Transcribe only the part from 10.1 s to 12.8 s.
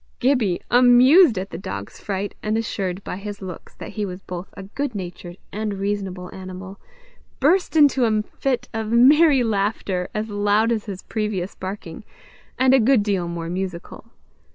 as loud as his previous barking, and a